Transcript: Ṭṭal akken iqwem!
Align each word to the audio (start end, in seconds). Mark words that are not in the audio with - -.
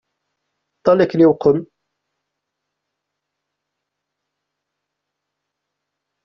Ṭṭal 0.77 0.97
akken 1.03 1.23
iqwem! 1.25 1.59